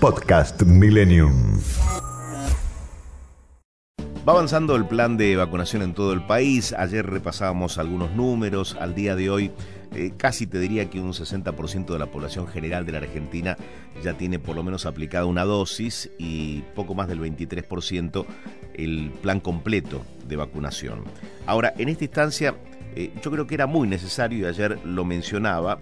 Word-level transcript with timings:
Podcast 0.00 0.62
Millennium. 0.62 1.60
Va 4.26 4.32
avanzando 4.32 4.74
el 4.74 4.86
plan 4.86 5.18
de 5.18 5.36
vacunación 5.36 5.82
en 5.82 5.92
todo 5.92 6.14
el 6.14 6.24
país. 6.24 6.72
Ayer 6.72 7.04
repasábamos 7.04 7.76
algunos 7.76 8.10
números. 8.12 8.78
Al 8.80 8.94
día 8.94 9.14
de 9.14 9.28
hoy, 9.28 9.50
eh, 9.94 10.12
casi 10.16 10.46
te 10.46 10.58
diría 10.58 10.88
que 10.88 11.00
un 11.00 11.12
60% 11.12 11.92
de 11.92 11.98
la 11.98 12.06
población 12.06 12.46
general 12.46 12.86
de 12.86 12.92
la 12.92 12.98
Argentina 12.98 13.58
ya 14.02 14.14
tiene 14.14 14.38
por 14.38 14.56
lo 14.56 14.62
menos 14.62 14.86
aplicada 14.86 15.26
una 15.26 15.44
dosis 15.44 16.10
y 16.18 16.62
poco 16.74 16.94
más 16.94 17.06
del 17.06 17.20
23% 17.20 18.24
el 18.72 19.10
plan 19.20 19.40
completo 19.40 20.00
de 20.26 20.36
vacunación. 20.36 21.04
Ahora, 21.46 21.74
en 21.76 21.90
esta 21.90 22.04
instancia, 22.04 22.54
eh, 22.96 23.12
yo 23.22 23.30
creo 23.30 23.46
que 23.46 23.54
era 23.54 23.66
muy 23.66 23.86
necesario, 23.86 24.38
y 24.38 24.44
ayer 24.46 24.78
lo 24.84 25.04
mencionaba, 25.04 25.78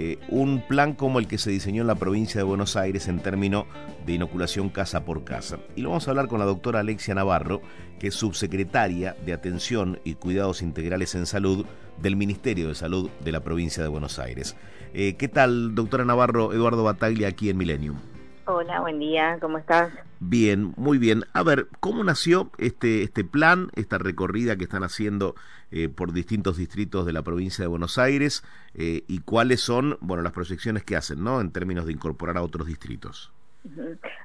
eh, 0.00 0.16
un 0.28 0.60
plan 0.60 0.94
como 0.94 1.18
el 1.18 1.26
que 1.26 1.38
se 1.38 1.50
diseñó 1.50 1.80
en 1.80 1.88
la 1.88 1.96
provincia 1.96 2.38
de 2.38 2.44
Buenos 2.44 2.76
Aires 2.76 3.08
en 3.08 3.18
términos 3.18 3.64
de 4.06 4.12
inoculación 4.12 4.68
casa 4.68 5.04
por 5.04 5.24
casa. 5.24 5.58
Y 5.74 5.80
lo 5.80 5.88
vamos 5.88 6.06
a 6.06 6.12
hablar 6.12 6.28
con 6.28 6.38
la 6.38 6.44
doctora 6.44 6.78
Alexia 6.78 7.16
Navarro, 7.16 7.60
que 7.98 8.06
es 8.06 8.14
subsecretaria 8.14 9.16
de 9.26 9.32
Atención 9.32 9.98
y 10.04 10.14
Cuidados 10.14 10.62
Integrales 10.62 11.16
en 11.16 11.26
Salud 11.26 11.66
del 12.00 12.14
Ministerio 12.14 12.68
de 12.68 12.76
Salud 12.76 13.10
de 13.24 13.32
la 13.32 13.40
provincia 13.40 13.82
de 13.82 13.88
Buenos 13.88 14.20
Aires. 14.20 14.54
Eh, 14.94 15.16
¿Qué 15.16 15.26
tal, 15.26 15.74
doctora 15.74 16.04
Navarro? 16.04 16.52
Eduardo 16.52 16.84
Bataglia 16.84 17.26
aquí 17.26 17.50
en 17.50 17.56
Millennium. 17.56 17.98
Hola, 18.44 18.80
buen 18.80 19.00
día, 19.00 19.36
¿cómo 19.40 19.58
estás? 19.58 19.90
Bien, 20.20 20.72
muy 20.76 20.98
bien. 20.98 21.24
A 21.32 21.42
ver, 21.42 21.68
¿cómo 21.80 22.02
nació 22.02 22.50
este, 22.58 23.02
este 23.02 23.24
plan, 23.24 23.68
esta 23.74 23.98
recorrida 23.98 24.56
que 24.56 24.64
están 24.64 24.82
haciendo 24.82 25.34
eh, 25.70 25.88
por 25.88 26.12
distintos 26.12 26.56
distritos 26.56 27.06
de 27.06 27.12
la 27.12 27.22
provincia 27.22 27.62
de 27.62 27.68
Buenos 27.68 27.98
Aires 27.98 28.42
eh, 28.74 29.04
y 29.06 29.20
cuáles 29.20 29.60
son, 29.60 29.96
bueno, 30.00 30.22
las 30.22 30.32
proyecciones 30.32 30.82
que 30.82 30.96
hacen, 30.96 31.22
¿no? 31.22 31.40
En 31.40 31.52
términos 31.52 31.86
de 31.86 31.92
incorporar 31.92 32.36
a 32.36 32.42
otros 32.42 32.66
distritos. 32.66 33.32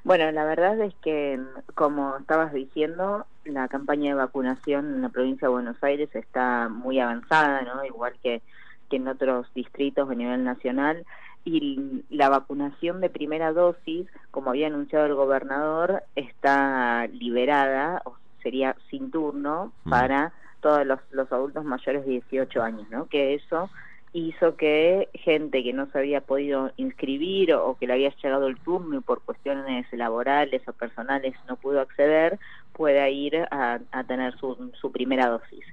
Bueno, 0.04 0.30
la 0.32 0.44
verdad 0.44 0.80
es 0.80 0.94
que, 1.02 1.40
como 1.74 2.16
estabas 2.16 2.52
diciendo, 2.52 3.26
la 3.44 3.68
campaña 3.68 4.10
de 4.10 4.14
vacunación 4.14 4.94
en 4.94 5.02
la 5.02 5.08
provincia 5.10 5.48
de 5.48 5.52
Buenos 5.52 5.82
Aires 5.82 6.08
está 6.14 6.68
muy 6.68 6.98
avanzada, 6.98 7.62
¿no? 7.62 7.84
Igual 7.84 8.14
que, 8.22 8.42
que 8.88 8.96
en 8.96 9.08
otros 9.08 9.46
distritos 9.54 10.08
a 10.10 10.14
nivel 10.14 10.44
nacional 10.44 11.04
y 11.44 12.04
la 12.10 12.28
vacunación 12.28 13.00
de 13.00 13.10
primera 13.10 13.52
dosis, 13.52 14.06
como 14.30 14.50
había 14.50 14.68
anunciado 14.68 15.06
el 15.06 15.14
gobernador, 15.14 16.02
está 16.16 17.06
liberada, 17.08 18.02
o 18.04 18.16
sería 18.42 18.76
sin 18.90 19.10
turno, 19.10 19.72
mm. 19.84 19.90
para 19.90 20.32
todos 20.60 20.86
los, 20.86 21.00
los 21.10 21.30
adultos 21.30 21.64
mayores 21.64 22.04
de 22.06 22.12
18 22.12 22.62
años, 22.62 22.88
¿no? 22.90 23.06
Que 23.06 23.34
eso 23.34 23.68
hizo 24.14 24.56
que 24.56 25.08
gente 25.12 25.62
que 25.62 25.72
no 25.72 25.86
se 25.90 25.98
había 25.98 26.20
podido 26.20 26.70
inscribir 26.76 27.52
o, 27.52 27.76
que 27.76 27.86
le 27.86 27.94
había 27.94 28.14
llegado 28.22 28.46
el 28.46 28.58
turno 28.60 28.98
y 28.98 29.00
por 29.00 29.20
cuestiones 29.22 29.86
laborales 29.92 30.62
o 30.68 30.72
personales 30.72 31.34
no 31.48 31.56
pudo 31.56 31.80
acceder, 31.80 32.38
pueda 32.72 33.08
ir 33.08 33.36
a, 33.50 33.80
a 33.90 34.04
tener 34.04 34.38
su, 34.38 34.70
su 34.80 34.92
primera 34.92 35.26
dosis. 35.26 35.64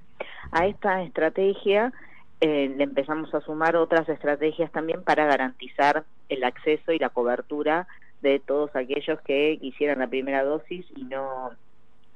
A 0.51 0.65
esta 0.65 1.03
estrategia 1.03 1.93
eh, 2.41 2.73
le 2.75 2.83
empezamos 2.83 3.33
a 3.33 3.41
sumar 3.41 3.75
otras 3.75 4.09
estrategias 4.09 4.71
también 4.71 5.03
para 5.03 5.25
garantizar 5.25 6.03
el 6.27 6.43
acceso 6.43 6.91
y 6.91 6.99
la 6.99 7.09
cobertura 7.09 7.87
de 8.21 8.39
todos 8.39 8.75
aquellos 8.75 9.21
que 9.21 9.57
quisieran 9.61 9.99
la 9.99 10.07
primera 10.07 10.43
dosis 10.43 10.85
y 10.95 11.03
no 11.03 11.51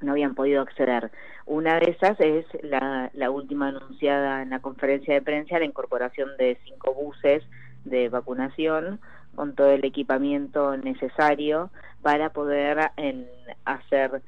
no 0.00 0.12
habían 0.12 0.34
podido 0.34 0.60
acceder. 0.60 1.10
Una 1.46 1.78
de 1.80 1.90
esas 1.90 2.20
es 2.20 2.44
la, 2.62 3.10
la 3.14 3.30
última 3.30 3.68
anunciada 3.68 4.42
en 4.42 4.50
la 4.50 4.58
conferencia 4.58 5.14
de 5.14 5.22
prensa, 5.22 5.58
la 5.58 5.64
incorporación 5.64 6.36
de 6.36 6.58
cinco 6.64 6.92
buses 6.92 7.42
de 7.84 8.08
vacunación 8.10 9.00
con 9.34 9.54
todo 9.54 9.70
el 9.70 9.84
equipamiento 9.84 10.76
necesario 10.76 11.70
para 12.02 12.30
poder 12.30 12.90
en, 12.96 13.26
hacer 13.64 14.22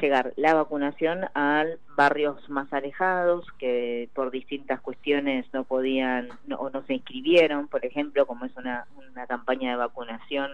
llegar 0.00 0.32
la 0.36 0.54
vacunación 0.54 1.26
a 1.34 1.64
barrios 1.96 2.48
más 2.48 2.72
alejados 2.72 3.46
que 3.58 4.08
por 4.14 4.30
distintas 4.30 4.80
cuestiones 4.80 5.46
no 5.52 5.64
podían 5.64 6.28
o 6.56 6.70
no 6.70 6.82
se 6.84 6.94
inscribieron, 6.94 7.68
por 7.68 7.84
ejemplo, 7.84 8.26
como 8.26 8.44
es 8.44 8.56
una, 8.56 8.86
una 9.10 9.26
campaña 9.26 9.70
de 9.70 9.76
vacunación 9.76 10.52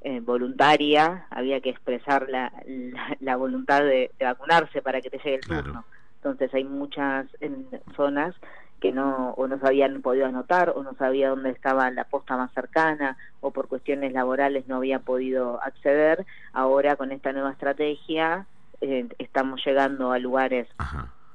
eh, 0.00 0.20
voluntaria, 0.20 1.26
había 1.30 1.60
que 1.60 1.70
expresar 1.70 2.28
la, 2.28 2.52
la, 3.20 3.36
voluntad 3.36 3.82
de, 3.82 4.10
vacunarse 4.20 4.80
para 4.80 5.00
que 5.00 5.10
te 5.10 5.18
llegue 5.18 5.34
el 5.34 5.40
turno. 5.40 5.84
Entonces 6.16 6.52
hay 6.54 6.64
muchas 6.64 7.26
zonas 7.96 8.34
que 8.80 8.92
no 8.92 9.30
o 9.36 9.48
no 9.48 9.58
se 9.58 9.66
habían 9.66 10.00
podido 10.02 10.26
anotar 10.26 10.70
o 10.70 10.84
no 10.84 10.94
sabía 10.94 11.30
dónde 11.30 11.50
estaba 11.50 11.90
la 11.90 12.04
posta 12.04 12.36
más 12.36 12.52
cercana 12.52 13.16
o 13.40 13.50
por 13.50 13.66
cuestiones 13.66 14.12
laborales 14.12 14.68
no 14.68 14.76
había 14.76 15.00
podido 15.00 15.60
acceder. 15.62 16.24
Ahora 16.52 16.96
con 16.96 17.10
esta 17.10 17.32
nueva 17.32 17.50
estrategia 17.50 18.46
eh, 18.80 19.08
estamos 19.18 19.64
llegando 19.64 20.12
a 20.12 20.18
lugares 20.18 20.68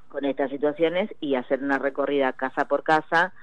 con 0.09 0.25
estas 0.25 0.49
situaciones 0.51 1.09
y 1.19 1.35
hacer 1.35 1.63
una 1.63 1.79
recorrida 1.79 2.33
casa 2.33 2.65
por 2.65 2.83
casa 2.83 3.33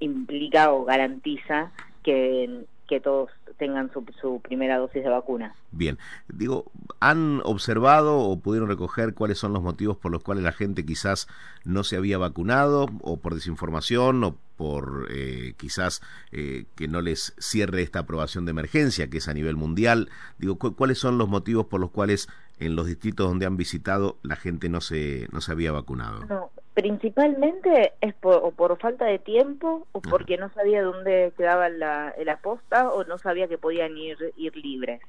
implica 0.00 0.72
o 0.72 0.84
garantiza 0.84 1.70
que 2.02 2.64
que 2.88 3.00
todos 3.00 3.30
tengan 3.58 3.92
su, 3.92 4.04
su, 4.20 4.40
primera 4.40 4.78
dosis 4.78 5.04
de 5.04 5.10
vacuna. 5.10 5.54
Bien, 5.70 5.98
digo, 6.28 6.64
¿han 7.00 7.40
observado 7.44 8.18
o 8.18 8.40
pudieron 8.40 8.68
recoger 8.68 9.14
cuáles 9.14 9.38
son 9.38 9.52
los 9.52 9.62
motivos 9.62 9.96
por 9.96 10.10
los 10.10 10.22
cuales 10.22 10.42
la 10.42 10.52
gente 10.52 10.86
quizás 10.86 11.28
no 11.64 11.84
se 11.84 11.96
había 11.96 12.18
vacunado 12.18 12.86
o 13.02 13.18
por 13.18 13.34
desinformación 13.34 14.24
o 14.24 14.36
por 14.56 15.06
eh, 15.10 15.54
quizás 15.56 16.02
eh, 16.32 16.64
que 16.74 16.88
no 16.88 17.00
les 17.00 17.34
cierre 17.38 17.82
esta 17.82 18.00
aprobación 18.00 18.44
de 18.44 18.50
emergencia 18.50 19.08
que 19.08 19.18
es 19.18 19.28
a 19.28 19.34
nivel 19.34 19.56
mundial? 19.56 20.08
Digo, 20.38 20.58
¿cuáles 20.58 20.98
son 20.98 21.18
los 21.18 21.28
motivos 21.28 21.66
por 21.66 21.80
los 21.80 21.90
cuales 21.90 22.28
en 22.58 22.74
los 22.74 22.86
distritos 22.86 23.28
donde 23.28 23.46
han 23.46 23.56
visitado 23.56 24.18
la 24.22 24.36
gente 24.36 24.68
no 24.68 24.80
se, 24.80 25.28
no 25.30 25.40
se 25.40 25.52
había 25.52 25.72
vacunado? 25.72 26.24
No, 26.26 26.50
principalmente 26.78 27.92
es 28.00 28.14
por, 28.14 28.36
o 28.36 28.52
por 28.52 28.78
falta 28.78 29.04
de 29.04 29.18
tiempo 29.18 29.88
o 29.90 30.00
porque 30.00 30.36
no 30.36 30.48
sabía 30.50 30.80
dónde 30.80 31.32
quedaba 31.36 31.68
la, 31.68 32.14
la 32.24 32.36
posta 32.36 32.90
o 32.90 33.02
no 33.02 33.18
sabía 33.18 33.48
que 33.48 33.58
podían 33.58 33.96
ir, 33.98 34.16
ir 34.36 34.56
libres. 34.56 35.00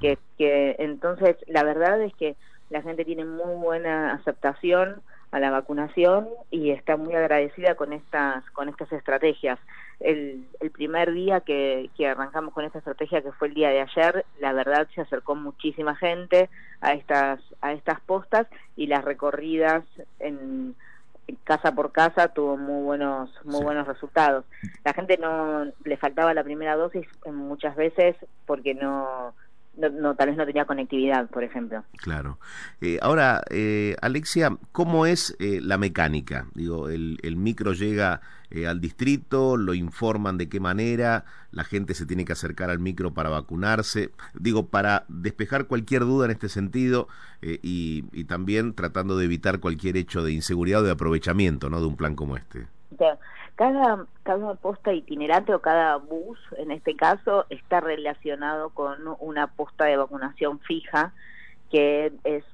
Que, 0.00 0.18
que 0.38 0.76
entonces 0.78 1.36
la 1.48 1.64
verdad 1.64 2.00
es 2.00 2.14
que 2.14 2.36
la 2.70 2.80
gente 2.80 3.04
tiene 3.04 3.24
muy 3.24 3.56
buena 3.56 4.12
aceptación 4.12 5.02
a 5.32 5.40
la 5.40 5.50
vacunación 5.50 6.28
y 6.52 6.70
está 6.70 6.96
muy 6.96 7.16
agradecida 7.16 7.74
con 7.74 7.92
estas 7.92 8.48
con 8.50 8.68
estas 8.68 8.92
estrategias. 8.92 9.58
El, 10.00 10.46
el 10.60 10.70
primer 10.70 11.12
día 11.12 11.40
que, 11.40 11.90
que 11.96 12.06
arrancamos 12.06 12.52
con 12.52 12.64
esta 12.64 12.78
estrategia, 12.78 13.22
que 13.22 13.32
fue 13.32 13.48
el 13.48 13.54
día 13.54 13.70
de 13.70 13.80
ayer, 13.80 14.24
la 14.40 14.52
verdad 14.52 14.88
se 14.94 15.00
acercó 15.00 15.34
muchísima 15.34 15.96
gente 15.96 16.50
a 16.80 16.92
estas 16.92 17.40
a 17.60 17.72
estas 17.72 18.00
postas 18.00 18.46
y 18.76 18.86
las 18.86 19.04
recorridas 19.04 19.84
en 20.18 20.74
casa 21.44 21.74
por 21.74 21.92
casa 21.92 22.28
tuvo 22.28 22.56
muy 22.56 22.82
buenos 22.84 23.30
muy 23.44 23.62
buenos 23.62 23.86
resultados. 23.86 24.44
La 24.84 24.92
gente 24.92 25.16
no 25.18 25.66
le 25.84 25.96
faltaba 25.96 26.34
la 26.34 26.44
primera 26.44 26.76
dosis 26.76 27.06
muchas 27.26 27.76
veces 27.76 28.16
porque 28.46 28.74
no 28.74 29.34
no, 29.76 30.14
tal 30.14 30.28
vez 30.28 30.36
no 30.36 30.46
tenía 30.46 30.64
conectividad, 30.64 31.28
por 31.28 31.44
ejemplo. 31.44 31.84
Claro. 31.98 32.38
Eh, 32.80 32.98
ahora, 33.02 33.42
eh, 33.50 33.96
Alexia, 34.00 34.56
¿cómo 34.72 35.06
es 35.06 35.36
eh, 35.38 35.60
la 35.62 35.78
mecánica? 35.78 36.46
Digo, 36.54 36.88
el, 36.88 37.18
el 37.22 37.36
micro 37.36 37.72
llega 37.72 38.20
al 38.68 38.80
distrito, 38.80 39.56
lo 39.56 39.74
informan 39.74 40.38
de 40.38 40.48
qué 40.48 40.60
manera, 40.60 41.24
la 41.50 41.64
gente 41.64 41.92
se 41.92 42.06
tiene 42.06 42.24
que 42.24 42.34
acercar 42.34 42.70
al 42.70 42.78
micro 42.78 43.12
para 43.12 43.28
vacunarse. 43.28 44.12
Digo, 44.32 44.68
para 44.68 45.06
despejar 45.08 45.66
cualquier 45.66 46.02
duda 46.02 46.26
en 46.26 46.30
este 46.30 46.48
sentido 46.48 47.08
y, 47.42 48.04
y, 48.12 48.24
también 48.24 48.74
tratando 48.74 49.16
de 49.16 49.24
evitar 49.24 49.58
cualquier 49.58 49.96
hecho 49.96 50.22
de 50.22 50.30
inseguridad 50.30 50.82
o 50.82 50.84
de 50.84 50.92
aprovechamiento 50.92 51.68
¿no? 51.68 51.80
de 51.80 51.86
un 51.86 51.96
plan 51.96 52.14
como 52.14 52.36
este. 52.36 52.68
Cada, 53.56 54.06
cada 54.24 54.54
posta 54.54 54.92
itinerante 54.92 55.54
o 55.54 55.60
cada 55.60 55.96
bus, 55.96 56.38
en 56.58 56.72
este 56.72 56.96
caso, 56.96 57.46
está 57.50 57.80
relacionado 57.80 58.70
con 58.70 58.98
una 59.20 59.46
posta 59.46 59.84
de 59.84 59.96
vacunación 59.96 60.58
fija, 60.60 61.12
que 61.70 62.12
es 62.24 62.44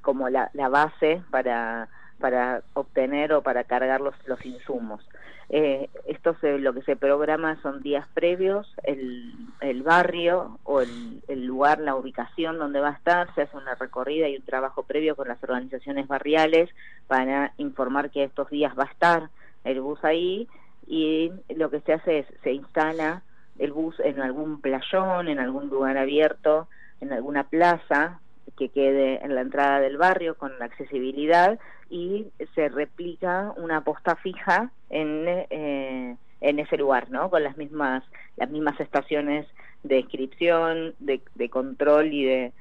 como 0.00 0.28
la, 0.28 0.50
la 0.54 0.68
base 0.68 1.22
para, 1.30 1.88
para 2.18 2.62
obtener 2.74 3.32
o 3.32 3.42
para 3.42 3.64
cargar 3.64 4.00
los, 4.00 4.14
los 4.26 4.44
insumos. 4.44 5.06
Eh, 5.48 5.90
esto 6.06 6.34
se, 6.40 6.58
lo 6.58 6.72
que 6.72 6.80
se 6.82 6.96
programa 6.96 7.60
son 7.60 7.82
días 7.82 8.08
previos, 8.14 8.74
el, 8.84 9.34
el 9.60 9.82
barrio 9.82 10.58
o 10.64 10.80
el, 10.80 11.22
el, 11.28 11.44
lugar, 11.44 11.78
la 11.78 11.94
ubicación 11.94 12.58
donde 12.58 12.80
va 12.80 12.88
a 12.88 12.92
estar, 12.92 13.34
se 13.34 13.42
hace 13.42 13.56
una 13.56 13.74
recorrida 13.74 14.28
y 14.28 14.36
un 14.36 14.44
trabajo 14.44 14.84
previo 14.84 15.14
con 15.14 15.28
las 15.28 15.42
organizaciones 15.42 16.08
barriales 16.08 16.70
para 17.06 17.52
informar 17.58 18.10
que 18.10 18.24
estos 18.24 18.48
días 18.48 18.72
va 18.78 18.84
a 18.84 18.92
estar 18.92 19.30
el 19.64 19.80
bus 19.80 20.02
ahí 20.04 20.48
y 20.86 21.32
lo 21.54 21.70
que 21.70 21.80
se 21.80 21.92
hace 21.92 22.20
es 22.20 22.26
se 22.42 22.52
instala 22.52 23.22
el 23.58 23.72
bus 23.72 23.98
en 24.00 24.20
algún 24.20 24.60
playón, 24.60 25.28
en 25.28 25.38
algún 25.38 25.68
lugar 25.68 25.96
abierto, 25.96 26.68
en 27.00 27.12
alguna 27.12 27.44
plaza 27.44 28.20
que 28.56 28.68
quede 28.68 29.24
en 29.24 29.34
la 29.34 29.42
entrada 29.42 29.80
del 29.80 29.96
barrio 29.96 30.36
con 30.36 30.58
la 30.58 30.66
accesibilidad 30.66 31.58
y 31.90 32.26
se 32.54 32.68
replica 32.68 33.52
una 33.56 33.82
posta 33.82 34.16
fija 34.16 34.70
en, 34.90 35.24
eh, 35.28 36.16
en 36.40 36.58
ese 36.58 36.76
lugar, 36.76 37.10
¿no? 37.10 37.30
Con 37.30 37.42
las 37.42 37.56
mismas, 37.56 38.02
las 38.36 38.50
mismas 38.50 38.78
estaciones 38.80 39.46
de 39.82 40.00
inscripción, 40.00 40.94
de, 40.98 41.20
control 41.50 42.12
y 42.12 42.24
de, 42.24 42.52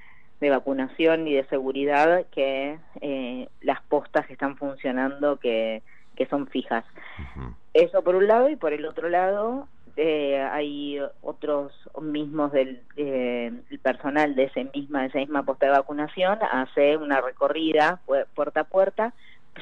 vacunación 0.49 1.27
y 1.27 1.35
de 1.35 1.45
seguridad 1.45 2.25
que 2.31 2.77
eh, 3.01 3.47
las 3.61 3.81
postas 3.83 4.25
que 4.25 4.33
están 4.33 4.57
funcionando 4.57 5.37
que, 5.37 5.83
que 6.21 6.29
son 6.29 6.45
fijas. 6.47 6.85
Eso 7.73 8.03
por 8.03 8.15
un 8.15 8.27
lado 8.27 8.49
y 8.49 8.55
por 8.55 8.73
el 8.73 8.85
otro 8.85 9.09
lado 9.09 9.67
eh, 9.97 10.39
hay 10.39 10.99
otros 11.23 11.73
mismos 11.99 12.51
del 12.51 12.81
eh, 12.95 13.51
personal 13.81 14.35
de 14.35 14.43
ese 14.43 14.65
misma 14.73 15.01
de 15.01 15.07
esa 15.07 15.17
misma 15.17 15.43
posta 15.43 15.65
de 15.65 15.71
vacunación 15.71 16.37
hace 16.49 16.95
una 16.95 17.19
recorrida 17.21 17.99
puerta 18.35 18.61
a 18.61 18.63
puerta 18.63 19.13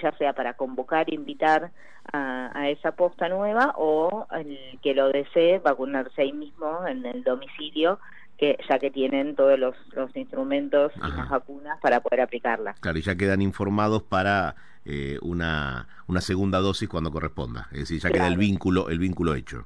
ya 0.04 0.12
sea 0.18 0.34
para 0.34 0.54
convocar 0.54 1.12
invitar 1.12 1.72
a, 2.14 2.70
esa 2.70 2.92
posta 2.92 3.30
nueva 3.30 3.74
o 3.76 4.28
el 4.32 4.80
que 4.84 4.94
lo 4.94 5.10
desee 5.10 5.60
vacunarse 5.60 6.22
ahí 6.22 6.34
mismo 6.34 6.86
en 6.88 7.06
el 7.06 7.24
domicilio 7.24 8.00
que 8.38 8.58
ya 8.70 8.80
que 8.80 8.92
tienen 8.92 9.36
todos 9.36 9.58
los, 9.58 9.76
instrumentos 10.16 10.92
y 10.96 11.18
las 11.18 11.30
vacunas 11.30 11.80
para 11.82 12.00
poder 12.00 12.22
aplicarlas. 12.22 12.80
Claro, 12.80 12.98
y 12.98 13.02
ya 13.02 13.16
quedan 13.16 13.42
informados 13.42 14.04
para 14.04 14.56
eh, 14.90 15.20
una, 15.22 15.88
una 16.08 16.20
segunda 16.20 16.58
dosis 16.60 16.90
cuando 16.90 17.12
corresponda, 17.12 17.68
es 17.72 17.82
decir, 17.82 18.00
ya 18.02 18.10
queda 18.10 18.28
el 18.28 18.38
vínculo 18.38 18.90
el 18.90 18.98
vínculo 18.98 19.36
hecho. 19.36 19.66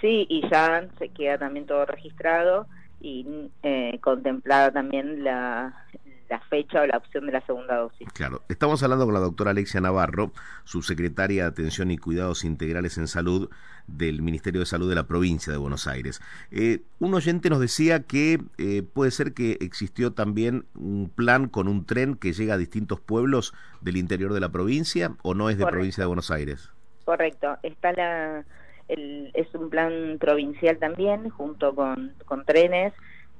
Sí, 0.00 0.26
y 0.28 0.42
ya 0.50 0.88
se 0.98 1.08
queda 1.10 1.38
también 1.38 1.66
todo 1.66 1.86
registrado 1.86 2.66
y 3.00 3.48
eh, 3.62 3.98
contemplada 4.02 4.72
también 4.72 5.22
la, 5.22 5.86
la 6.28 6.40
fecha 6.40 6.82
o 6.82 6.86
la 6.86 6.96
opción 6.96 7.26
de 7.26 7.32
la 7.32 7.40
segunda 7.46 7.76
dosis. 7.76 8.08
Claro, 8.12 8.42
estamos 8.48 8.82
hablando 8.82 9.04
con 9.04 9.14
la 9.14 9.20
doctora 9.20 9.52
Alexia 9.52 9.80
Navarro, 9.80 10.32
subsecretaria 10.64 11.44
de 11.44 11.48
Atención 11.48 11.90
y 11.90 11.98
Cuidados 11.98 12.44
Integrales 12.44 12.98
en 12.98 13.06
Salud 13.06 13.48
del 13.86 14.22
Ministerio 14.22 14.60
de 14.60 14.66
Salud 14.66 14.88
de 14.88 14.94
la 14.94 15.06
provincia 15.06 15.52
de 15.52 15.58
Buenos 15.58 15.86
Aires. 15.86 16.20
Eh, 16.50 16.80
un 16.98 17.14
oyente 17.14 17.50
nos 17.50 17.60
decía 17.60 18.02
que 18.02 18.40
eh, 18.58 18.82
puede 18.82 19.10
ser 19.10 19.32
que 19.32 19.58
existió 19.60 20.12
también 20.12 20.64
un 20.74 21.10
plan 21.14 21.48
con 21.48 21.68
un 21.68 21.86
tren 21.86 22.16
que 22.16 22.32
llega 22.32 22.54
a 22.54 22.58
distintos 22.58 23.00
pueblos 23.00 23.54
del 23.80 23.96
interior 23.96 24.32
de 24.32 24.40
la 24.40 24.48
provincia 24.50 25.16
o 25.22 25.34
no 25.34 25.50
es 25.50 25.58
de 25.58 25.66
provincia 25.66 26.02
de 26.02 26.06
Buenos 26.06 26.30
Aires. 26.30 26.70
Correcto, 27.04 27.56
está 27.62 27.92
la 27.92 28.44
es 28.88 29.54
un 29.54 29.70
plan 29.70 30.16
provincial 30.20 30.78
también, 30.78 31.28
junto 31.30 31.74
con, 31.74 32.12
con 32.24 32.44
trenes, 32.44 32.92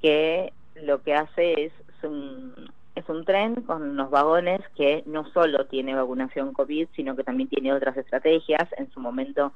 que 0.02 0.52
lo 0.82 1.02
que 1.02 1.14
hace 1.14 1.66
es, 1.66 1.72
un, 2.02 2.70
es 2.96 3.06
un 3.10 3.26
tren 3.26 3.56
con 3.56 3.82
unos 3.82 4.10
vagones 4.10 4.60
que 4.74 5.02
no 5.06 5.28
solo 5.30 5.66
tiene 5.66 5.94
vacunación 5.94 6.54
COVID, 6.54 6.88
sino 6.96 7.14
que 7.14 7.24
también 7.24 7.48
tiene 7.50 7.74
otras 7.74 7.94
estrategias. 7.98 8.66
En 8.78 8.90
su 8.90 9.00
momento 9.00 9.52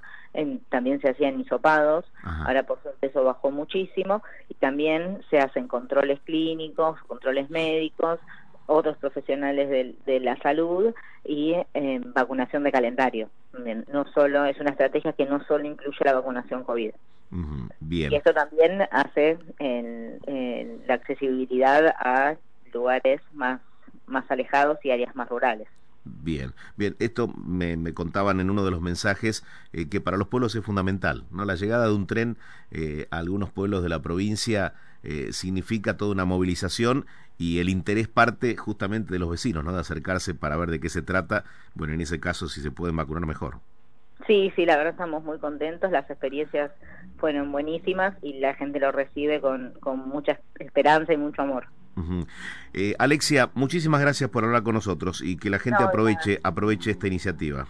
también 0.69 1.01
se 1.01 1.11
hacían 1.11 1.41
hisopados, 1.41 2.05
ahora 2.23 2.65
por 2.65 2.81
suerte 2.83 3.07
eso 3.07 3.25
bajó 3.25 3.51
muchísimo, 3.51 4.23
y 4.51 4.55
también 4.55 5.23
se 5.31 5.39
hacen 5.39 5.69
controles 5.69 6.21
clínicos, 6.21 7.01
controles 7.07 7.49
médicos, 7.49 8.21
otros 8.67 8.99
profesionales 8.99 9.97
de, 10.05 10.21
la 10.21 10.37
salud 10.37 10.95
y 11.25 11.55
eh, 11.75 12.01
vacunación 12.15 12.63
de 12.63 12.73
calendario. 12.73 13.31
No 13.91 14.05
solo 14.13 14.45
es 14.45 14.61
una 14.61 14.71
estrategia 14.71 15.15
que 15.15 15.25
no 15.25 15.43
solo 15.45 15.65
incluye 15.65 15.99
la 16.05 16.13
vacunación 16.13 16.63
COVID. 16.63 16.93
bien. 17.81 18.13
Y 18.13 18.15
esto 18.15 18.35
también 18.35 18.83
hace 18.91 19.39
la 19.59 20.95
accesibilidad 20.95 21.87
a 21.99 22.37
lugares 22.73 23.21
más 23.33 23.61
más 24.07 24.29
alejados 24.29 24.79
y 24.85 24.91
áreas 24.91 25.15
más 25.15 25.29
rurales. 25.29 25.69
Bien, 26.05 26.53
bien, 26.77 26.97
esto 26.99 27.29
me, 27.29 27.95
contaban 27.95 28.41
en 28.41 28.51
uno 28.51 28.65
de 28.65 28.73
los 28.73 28.81
mensajes 28.81 29.45
eh, 29.73 29.89
que 29.89 30.01
para 30.01 30.17
los 30.17 30.27
pueblos 30.27 30.55
es 30.57 30.65
fundamental, 30.65 31.25
¿no? 31.31 31.45
La 31.45 31.55
llegada 31.55 31.87
de 31.87 31.95
un 31.95 32.09
tren 32.09 32.37
eh, 32.73 33.07
a 33.11 33.19
algunos 33.19 33.51
pueblos 33.51 33.83
de 33.83 33.89
la 33.89 34.03
provincia 34.03 34.75
significa 35.31 35.97
toda 35.97 36.13
una 36.13 36.27
movilización 36.27 37.07
y 37.39 37.59
el 37.61 37.71
interés 37.71 38.07
parte 38.07 38.55
justamente 38.55 39.15
de 39.15 39.19
los 39.19 39.31
vecinos, 39.31 39.65
¿no? 39.65 39.73
De 39.73 39.81
acercarse 39.81 40.35
para 40.35 40.59
ver 40.59 40.71
de 40.71 40.79
qué 40.79 40.91
se 40.91 41.01
trata. 41.01 41.45
Bueno, 41.75 41.95
en 41.95 42.03
ese 42.03 42.21
caso, 42.21 42.49
si 42.49 42.61
se 42.61 42.71
pueden 42.71 42.97
vacunar 42.97 43.25
mejor. 43.25 43.61
Sí, 44.27 44.53
sí, 44.55 44.67
la 44.67 44.77
verdad 44.77 44.93
estamos 44.93 45.25
muy 45.25 45.39
contentos, 45.39 45.91
las 45.91 46.09
experiencias 46.11 46.71
fueron 47.17 47.51
buenísimas 47.51 48.15
y 48.23 48.35
la 48.41 48.55
gente 48.55 48.79
lo 48.79 48.93
recibe 48.93 49.41
con, 49.41 49.73
con 49.81 50.07
mucha 50.07 50.39
esperanza 50.59 51.15
y 51.15 51.17
mucho 51.17 51.41
amor. 51.41 51.67
Eh, 52.75 52.95
Alexia, 52.99 53.51
muchísimas 53.55 54.01
gracias 54.01 54.31
por 54.31 54.45
hablar 54.45 54.63
con 54.63 54.75
nosotros 54.75 55.23
y 55.23 55.37
que 55.37 55.51
la 55.51 55.59
gente 55.59 55.83
aproveche, 55.83 56.41
aproveche 56.43 56.91
esta 56.91 57.07
iniciativa. 57.07 57.67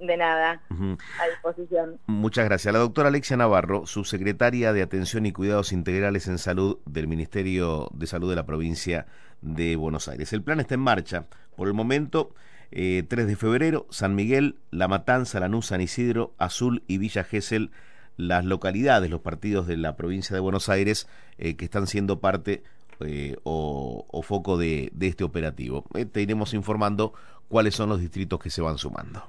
De 0.00 0.16
nada, 0.16 0.60
a 0.70 1.28
disposición. 1.28 1.98
Muchas 2.06 2.44
gracias. 2.44 2.72
La 2.72 2.80
doctora 2.80 3.08
Alexia 3.08 3.36
Navarro, 3.36 3.86
subsecretaria 3.86 4.72
de 4.72 4.82
Atención 4.82 5.24
y 5.24 5.32
Cuidados 5.32 5.72
Integrales 5.72 6.28
en 6.28 6.38
Salud 6.38 6.78
del 6.84 7.08
Ministerio 7.08 7.88
de 7.94 8.06
Salud 8.06 8.28
de 8.28 8.36
la 8.36 8.44
provincia 8.44 9.06
de 9.40 9.76
Buenos 9.76 10.08
Aires. 10.08 10.32
El 10.32 10.42
plan 10.42 10.60
está 10.60 10.74
en 10.74 10.80
marcha. 10.80 11.26
Por 11.56 11.68
el 11.68 11.74
momento, 11.74 12.34
3 12.70 12.72
eh, 12.72 13.06
de 13.08 13.36
febrero, 13.36 13.86
San 13.90 14.14
Miguel, 14.14 14.56
La 14.70 14.88
Matanza, 14.88 15.40
Lanús, 15.40 15.66
San 15.66 15.80
Isidro, 15.80 16.34
Azul 16.38 16.82
y 16.86 16.98
Villa 16.98 17.24
Gesell, 17.24 17.70
las 18.16 18.44
localidades, 18.44 19.10
los 19.10 19.20
partidos 19.20 19.66
de 19.66 19.76
la 19.76 19.96
provincia 19.96 20.34
de 20.34 20.40
Buenos 20.40 20.68
Aires 20.68 21.08
eh, 21.38 21.56
que 21.56 21.64
están 21.64 21.86
siendo 21.86 22.20
parte 22.20 22.62
eh, 23.00 23.36
o, 23.42 24.22
foco 24.22 24.56
de, 24.56 24.90
de 24.94 25.08
este 25.08 25.24
operativo. 25.24 25.84
te 26.12 26.22
iremos 26.22 26.54
informando 26.54 27.12
cuáles 27.48 27.74
son 27.74 27.88
los 27.88 28.00
distritos 28.00 28.38
que 28.38 28.50
se 28.50 28.62
van 28.62 28.78
sumando. 28.78 29.22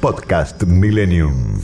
Podcast 0.00 0.62
Millennium. 0.64 1.60